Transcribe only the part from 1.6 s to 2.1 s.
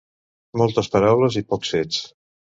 fets.